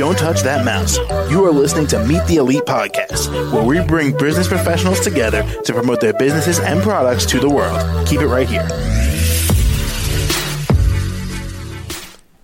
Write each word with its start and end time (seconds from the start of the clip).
Don't 0.00 0.16
touch 0.16 0.40
that 0.44 0.64
mouse. 0.64 0.96
You 1.30 1.44
are 1.44 1.50
listening 1.50 1.86
to 1.88 2.02
Meet 2.06 2.24
the 2.24 2.36
Elite 2.36 2.62
Podcast, 2.62 3.30
where 3.52 3.62
we 3.62 3.86
bring 3.86 4.16
business 4.16 4.48
professionals 4.48 4.98
together 5.00 5.42
to 5.64 5.74
promote 5.74 6.00
their 6.00 6.14
businesses 6.14 6.58
and 6.58 6.82
products 6.82 7.26
to 7.26 7.38
the 7.38 7.50
world. 7.50 8.08
Keep 8.08 8.22
it 8.22 8.26
right 8.28 8.48
here. 8.48 8.66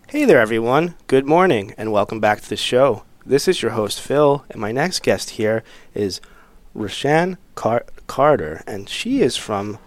Hey 0.06 0.27
there, 0.27 0.38
everyone. 0.38 0.96
Good 1.06 1.24
morning, 1.24 1.72
and 1.79 1.90
welcome 1.92 2.20
back 2.20 2.42
to 2.42 2.48
the 2.50 2.58
show. 2.58 3.04
This 3.24 3.48
is 3.48 3.62
your 3.62 3.70
host, 3.70 4.02
Phil, 4.02 4.45
and 4.50 4.61
my 4.61 4.70
next 4.70 5.02
guest 5.02 5.30
here 5.30 5.64
is 5.95 6.20
Rashan 6.77 7.38
Car- 7.54 7.86
Carter, 8.07 8.64
and 8.66 8.86
she 8.86 9.23
is 9.23 9.38
from 9.38 9.79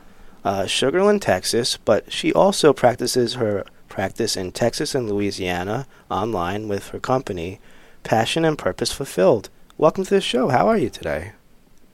uh, 0.43 0.65
Sugar 0.65 1.03
Land, 1.03 1.21
Texas, 1.21 1.77
but 1.77 2.11
she 2.11 2.33
also 2.33 2.73
practices 2.73 3.35
her 3.35 3.63
practice 3.99 4.37
in 4.37 4.49
Texas 4.49 4.95
and 4.95 5.09
Louisiana 5.09 5.85
online 6.09 6.69
with 6.69 6.87
her 6.91 7.01
company, 7.01 7.59
Passion 8.03 8.45
and 8.45 8.57
Purpose 8.57 8.93
Fulfilled. 8.93 9.49
Welcome 9.77 10.05
to 10.05 10.09
the 10.11 10.21
show. 10.21 10.47
How 10.47 10.69
are 10.69 10.77
you 10.77 10.89
today? 10.89 11.33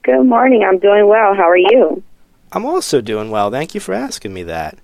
Good 0.04 0.22
morning. 0.22 0.62
I'm 0.62 0.78
doing 0.78 1.08
well. 1.08 1.34
How 1.34 1.50
are 1.50 1.56
you? 1.58 2.04
I'm 2.52 2.64
also 2.64 3.00
doing 3.00 3.32
well. 3.32 3.50
Thank 3.50 3.74
you 3.74 3.80
for 3.80 3.92
asking 3.92 4.32
me 4.32 4.44
that. 4.44 4.78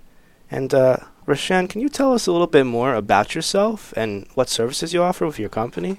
And 0.50 0.74
uh, 0.74 0.96
Rashan, 1.24 1.68
can 1.68 1.80
you 1.80 1.88
tell 1.88 2.12
us 2.12 2.26
a 2.26 2.32
little 2.32 2.48
bit 2.48 2.66
more 2.66 2.96
about 2.96 3.36
yourself 3.36 3.94
and 3.96 4.26
what 4.34 4.48
services 4.48 4.92
you 4.92 5.00
offer 5.04 5.24
with 5.24 5.38
your 5.38 5.48
company? 5.48 5.98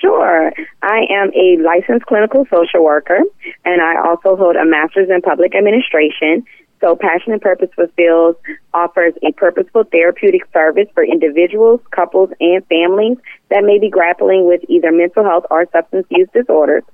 Sure. 0.00 0.50
I 0.80 1.00
am 1.10 1.30
a 1.34 1.58
licensed 1.62 2.06
clinical 2.06 2.46
social 2.50 2.82
worker, 2.82 3.20
and 3.66 3.82
I 3.82 4.00
also 4.08 4.36
hold 4.36 4.56
a 4.56 4.64
master's 4.64 5.10
in 5.10 5.20
public 5.20 5.54
administration. 5.54 6.46
So, 6.80 6.94
Passion 6.94 7.32
and 7.32 7.42
Purpose 7.42 7.70
Fulfilled 7.74 8.36
offers 8.72 9.14
a 9.22 9.32
purposeful 9.32 9.84
therapeutic 9.84 10.42
service 10.52 10.86
for 10.94 11.04
individuals, 11.04 11.80
couples, 11.90 12.30
and 12.40 12.64
families 12.66 13.18
that 13.50 13.64
may 13.64 13.78
be 13.78 13.90
grappling 13.90 14.46
with 14.46 14.62
either 14.68 14.92
mental 14.92 15.24
health 15.24 15.44
or 15.50 15.66
substance 15.72 16.06
use 16.10 16.28
disorders. 16.32 16.84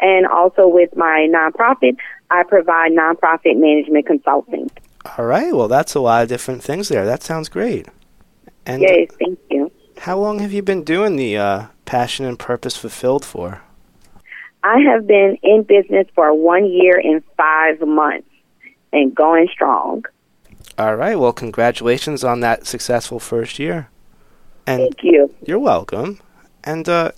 And 0.00 0.26
also 0.26 0.66
with 0.66 0.96
my 0.96 1.28
nonprofit, 1.30 1.96
I 2.30 2.42
provide 2.44 2.92
nonprofit 2.92 3.56
management 3.56 4.06
consulting. 4.06 4.70
All 5.18 5.26
right. 5.26 5.54
Well, 5.54 5.68
that's 5.68 5.94
a 5.94 6.00
lot 6.00 6.22
of 6.22 6.28
different 6.28 6.62
things 6.62 6.88
there. 6.88 7.04
That 7.04 7.22
sounds 7.22 7.48
great. 7.48 7.86
And 8.66 8.80
yes, 8.80 9.10
thank 9.18 9.38
you. 9.50 9.70
How 9.98 10.18
long 10.18 10.38
have 10.38 10.52
you 10.52 10.62
been 10.62 10.82
doing 10.82 11.16
the 11.16 11.36
uh, 11.36 11.66
Passion 11.84 12.24
and 12.24 12.38
Purpose 12.38 12.76
Fulfilled 12.76 13.24
for? 13.24 13.60
I 14.64 14.80
have 14.80 15.06
been 15.06 15.36
in 15.42 15.62
business 15.62 16.06
for 16.14 16.32
one 16.32 16.64
year 16.64 16.98
and 16.98 17.22
five 17.36 17.80
months 17.86 18.28
and 18.94 19.14
going 19.14 19.48
strong. 19.52 20.04
All 20.78 20.96
right. 20.96 21.18
Well, 21.18 21.32
congratulations 21.32 22.24
on 22.24 22.40
that 22.40 22.66
successful 22.66 23.20
first 23.20 23.58
year. 23.58 23.88
And 24.66 24.80
Thank 24.80 25.04
you. 25.04 25.34
You're 25.46 25.58
welcome. 25.58 26.20
And 26.64 26.88
uh, 26.88 27.12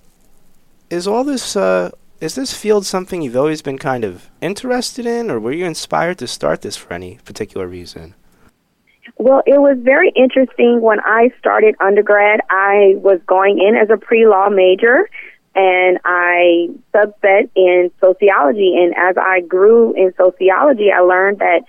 is 0.89 1.07
all 1.07 1.23
this 1.23 1.55
uh, 1.55 1.91
is 2.19 2.35
this 2.35 2.53
field 2.53 2.85
something 2.85 3.21
you've 3.21 3.37
always 3.37 3.61
been 3.61 3.77
kind 3.77 4.03
of 4.03 4.29
interested 4.41 5.05
in, 5.05 5.31
or 5.31 5.39
were 5.39 5.51
you 5.51 5.65
inspired 5.65 6.17
to 6.19 6.27
start 6.27 6.61
this 6.61 6.75
for 6.75 6.93
any 6.93 7.19
particular 7.23 7.67
reason? 7.67 8.15
Well, 9.17 9.41
it 9.45 9.59
was 9.59 9.77
very 9.81 10.11
interesting 10.15 10.81
when 10.81 10.99
I 10.99 11.31
started 11.39 11.75
undergrad. 11.79 12.41
I 12.49 12.95
was 12.97 13.19
going 13.25 13.59
in 13.59 13.75
as 13.75 13.89
a 13.89 13.97
pre 13.97 14.27
law 14.27 14.49
major 14.49 15.09
and 15.57 15.97
I 16.05 16.69
subset 16.93 17.49
in 17.55 17.91
sociology. 17.99 18.75
And 18.77 18.93
as 18.95 19.17
I 19.17 19.41
grew 19.41 19.93
in 19.93 20.13
sociology, 20.15 20.91
I 20.91 21.01
learned 21.01 21.39
that 21.39 21.63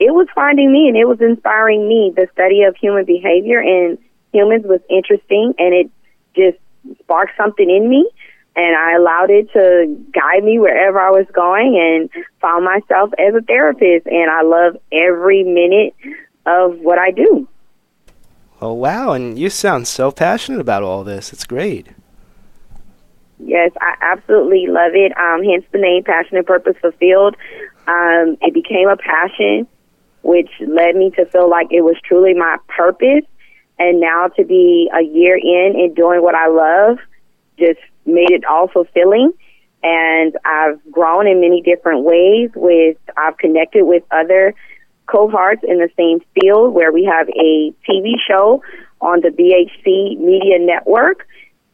it 0.00 0.12
was 0.12 0.26
finding 0.34 0.72
me 0.72 0.88
and 0.88 0.96
it 0.96 1.06
was 1.06 1.20
inspiring 1.20 1.88
me. 1.88 2.12
The 2.14 2.26
study 2.32 2.64
of 2.64 2.76
human 2.76 3.04
behavior 3.04 3.60
and 3.60 3.96
humans 4.32 4.64
was 4.66 4.80
interesting 4.90 5.54
and 5.58 5.72
it 5.72 5.90
just 6.34 6.58
sparked 7.00 7.32
something 7.36 7.70
in 7.70 7.88
me 7.88 8.10
and 8.56 8.76
I 8.76 8.94
allowed 8.96 9.30
it 9.30 9.52
to 9.52 10.04
guide 10.12 10.42
me 10.42 10.58
wherever 10.58 10.98
I 10.98 11.10
was 11.10 11.26
going 11.32 11.78
and 11.78 12.24
found 12.40 12.64
myself 12.64 13.10
as 13.18 13.34
a 13.34 13.40
therapist 13.40 14.06
and 14.06 14.28
I 14.28 14.42
love 14.42 14.76
every 14.90 15.44
minute 15.44 15.94
of 16.44 16.78
what 16.80 16.98
I 16.98 17.12
do. 17.12 17.48
Oh 18.60 18.72
wow, 18.72 19.12
and 19.12 19.38
you 19.38 19.48
sound 19.48 19.86
so 19.86 20.10
passionate 20.10 20.60
about 20.60 20.82
all 20.82 21.04
this. 21.04 21.32
It's 21.32 21.46
great. 21.46 21.86
Yes, 23.38 23.70
I 23.80 23.94
absolutely 24.00 24.66
love 24.66 24.92
it. 24.94 25.12
Um, 25.16 25.44
hence 25.44 25.64
the 25.72 25.78
name 25.78 26.02
Passion 26.04 26.36
and 26.36 26.46
Purpose 26.46 26.76
Fulfilled. 26.80 27.36
Um, 27.86 28.36
it 28.40 28.52
became 28.52 28.88
a 28.88 28.96
passion, 28.96 29.66
which 30.22 30.50
led 30.60 30.96
me 30.96 31.10
to 31.12 31.24
feel 31.26 31.48
like 31.48 31.68
it 31.70 31.82
was 31.82 31.96
truly 32.04 32.34
my 32.34 32.56
purpose. 32.68 33.24
And 33.78 34.00
now 34.00 34.28
to 34.36 34.44
be 34.44 34.90
a 34.92 35.02
year 35.02 35.36
in 35.36 35.74
and 35.78 35.94
doing 35.94 36.20
what 36.20 36.34
I 36.34 36.48
love 36.48 36.98
just 37.58 37.78
made 38.04 38.30
it 38.30 38.44
all 38.44 38.68
fulfilling. 38.68 39.32
And 39.82 40.36
I've 40.44 40.80
grown 40.90 41.28
in 41.28 41.40
many 41.40 41.62
different 41.62 42.02
ways 42.02 42.50
with, 42.56 42.96
I've 43.16 43.38
connected 43.38 43.84
with 43.84 44.02
other 44.10 44.54
cohorts 45.06 45.62
in 45.62 45.78
the 45.78 45.88
same 45.96 46.20
field 46.34 46.74
where 46.74 46.90
we 46.90 47.04
have 47.04 47.28
a 47.28 47.72
TV 47.88 48.14
show 48.26 48.62
on 49.00 49.20
the 49.20 49.28
BHC 49.28 50.18
Media 50.18 50.58
Network. 50.58 51.26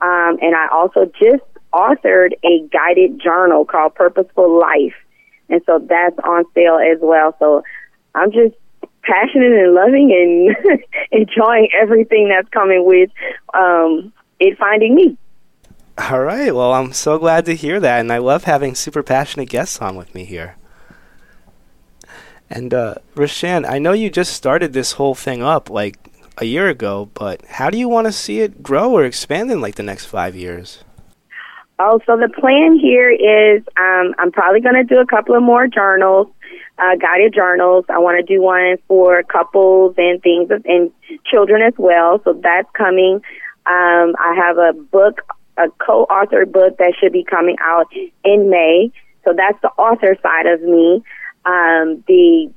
Um, 0.03 0.39
and 0.43 0.55
I 0.55 0.69
also 0.71 1.11
just 1.19 1.43
authored 1.75 2.33
a 2.45 2.69
guided 2.69 3.21
journal 3.21 3.65
called 3.65 3.95
Purposeful 3.95 4.59
Life. 4.59 4.95
And 5.49 5.61
so 5.67 5.79
that's 5.79 6.19
on 6.21 6.45
sale 6.55 6.79
as 6.79 6.99
well. 7.03 7.37
So 7.39 7.63
I'm 8.15 8.31
just 8.33 8.55
passionate 9.03 9.53
and 9.53 9.75
loving 9.75 10.57
and 10.63 10.81
enjoying 11.13 11.69
everything 11.81 12.29
that's 12.29 12.49
coming 12.49 12.87
with 12.87 13.11
um, 13.53 14.13
it 14.41 14.57
finding 14.59 14.95
me. 14.95 15.19
All 15.97 16.21
right. 16.21 16.55
Well, 16.55 16.73
I'm 16.73 16.93
so 16.93 17.19
glad 17.19 17.45
to 17.47 17.55
hear 17.55 17.79
that, 17.79 18.01
and 18.01 18.13
I 18.13 18.19
love 18.19 18.45
having 18.45 18.75
super 18.75 19.03
passionate 19.03 19.49
guests 19.49 19.81
on 19.81 19.95
with 19.95 20.13
me 20.15 20.25
here. 20.25 20.57
And 22.51 22.75
uh, 22.75 22.97
Rashan, 23.15 23.69
I 23.69 23.79
know 23.79 23.93
you 23.93 24.11
just 24.11 24.33
started 24.33 24.73
this 24.73 24.93
whole 24.93 25.15
thing 25.15 25.43
up 25.43 25.71
like 25.71 25.97
a 26.39 26.45
year 26.45 26.69
ago, 26.69 27.11
but 27.15 27.45
how 27.47 27.71
do 27.71 27.79
you 27.79 27.89
want 27.89 28.07
to 28.07 28.13
see 28.13 28.41
it 28.41 28.63
grow 28.63 28.91
or 28.91 29.05
expand 29.05 29.51
in 29.51 29.61
like 29.61 29.77
the 29.77 29.83
next 29.83 30.07
five 30.07 30.35
years? 30.35 30.83
Oh, 31.79 31.99
so 32.07 32.17
the 32.17 32.29
plan 32.29 32.79
here 32.79 33.11
is 33.11 33.63
um, 33.77 34.15
I'm 34.19 34.31
probably 34.31 34.61
going 34.61 34.77
to 34.77 34.85
do 34.85 35.01
a 35.01 35.07
couple 35.07 35.35
of 35.35 35.43
more 35.43 35.67
journals, 35.67 36.29
uh, 36.79 36.97
guided 37.01 37.35
journals. 37.35 37.85
I 37.89 37.99
want 37.99 38.25
to 38.25 38.35
do 38.35 38.41
one 38.41 38.77
for 38.87 39.23
couples 39.25 39.95
and 39.99 40.23
things 40.23 40.51
and 40.65 40.93
children 41.27 41.63
as 41.63 41.75
well. 41.77 42.21
So 42.23 42.39
that's 42.41 42.71
coming. 42.75 43.17
Um, 43.67 44.15
I 44.19 44.35
have 44.37 44.59
a 44.59 44.73
book 44.73 45.23
a 45.57 45.69
co-authored 45.79 46.53
book 46.53 46.79
that 46.79 46.95
should 47.01 47.13
be 47.13 47.25
coming 47.25 47.57
out 47.61 47.87
in 48.25 48.51
May. 48.51 48.91
So 49.25 49.33
that's 49.37 49.61
the 49.63 49.69
author 49.79 50.17
side 50.23 50.47
of 50.47 50.63
me. 50.63 51.03
Um, 51.45 52.03
the 52.07 52.53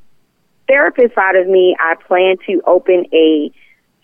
therapist 0.68 1.16
side 1.16 1.36
of 1.36 1.48
me, 1.48 1.76
I 1.80 1.96
plan 2.08 2.38
to 2.48 2.62
open 2.66 3.06
a 3.14 3.52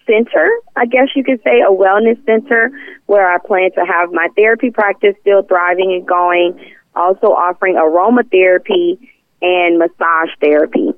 center, 0.06 0.50
I 0.75 0.86
guess 0.86 1.09
you 1.16 1.24
could 1.24 1.41
say, 1.44 1.62
a 1.62 1.72
wellness 1.72 2.24
center 2.25 2.72
where 3.06 3.30
I 3.30 3.38
plan 3.38 3.72
to 3.75 3.86
have 3.86 4.12
my 4.12 4.28
therapy 4.36 4.72
practice 4.72 5.16
still 5.22 5.44
thriving 5.44 5.94
and 5.94 6.08
going, 6.08 6.59
also 6.96 7.28
offering 7.28 7.75
aromatherapy 7.75 9.00
and 9.42 9.80
massage 9.80 10.30
therapy. 10.42 10.92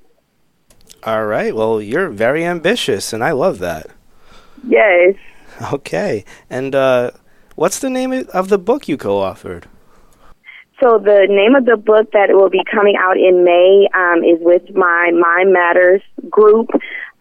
All 1.04 1.26
right. 1.26 1.56
Well, 1.56 1.82
you're 1.82 2.10
very 2.10 2.44
ambitious, 2.46 3.14
and 3.14 3.24
I 3.24 3.32
love 3.32 3.60
that. 3.60 3.88
Yes. 4.68 5.16
Okay. 5.72 6.26
And 6.50 6.74
uh, 6.74 7.12
What's 7.56 7.80
the 7.80 7.90
name 7.90 8.12
of 8.34 8.50
the 8.50 8.58
book 8.58 8.90
you 8.90 8.98
co-authored? 8.98 9.64
So 10.84 11.00
the 11.00 11.26
name 11.30 11.56
of 11.56 11.64
the 11.64 11.78
book 11.78 12.12
that 12.12 12.28
will 12.32 12.50
be 12.50 12.64
coming 12.70 12.96
out 13.00 13.16
in 13.16 13.46
May 13.46 13.88
um, 13.96 14.26
is 14.26 14.40
with 14.42 14.76
my 14.76 15.12
Mind 15.14 15.54
Matters 15.54 16.02
group. 16.30 16.68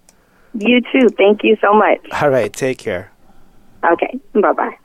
You 0.53 0.79
too. 0.91 1.09
Thank 1.17 1.43
you 1.43 1.57
so 1.59 1.73
much. 1.73 1.99
All 2.21 2.29
right, 2.29 2.53
take 2.53 2.77
care. 2.77 3.11
Okay, 3.83 4.19
bye 4.33 4.53
bye. 4.53 4.77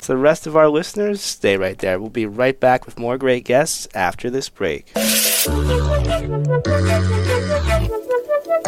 To 0.00 0.06
the 0.08 0.16
rest 0.16 0.46
of 0.48 0.56
our 0.56 0.68
listeners, 0.68 1.20
stay 1.20 1.56
right 1.56 1.78
there. 1.78 2.00
We'll 2.00 2.10
be 2.10 2.26
right 2.26 2.58
back 2.58 2.84
with 2.84 2.98
more 2.98 3.16
great 3.16 3.44
guests 3.44 3.86
after 3.94 4.28
this 4.28 4.48
break. 4.48 4.92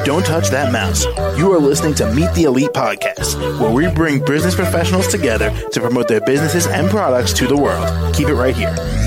Don't 0.04 0.24
touch 0.24 0.50
that 0.50 0.70
mouse. 0.72 1.04
You 1.36 1.52
are 1.52 1.58
listening 1.58 1.94
to 1.94 2.12
Meet 2.14 2.32
the 2.34 2.44
Elite 2.44 2.72
Podcast, 2.72 3.60
where 3.60 3.72
we 3.72 3.88
bring 3.88 4.24
business 4.24 4.54
professionals 4.54 5.08
together 5.08 5.50
to 5.70 5.80
promote 5.80 6.06
their 6.06 6.20
businesses 6.20 6.68
and 6.68 6.88
products 6.88 7.32
to 7.34 7.48
the 7.48 7.56
world. 7.56 8.14
Keep 8.14 8.28
it 8.28 8.34
right 8.34 8.54
here. 8.54 9.01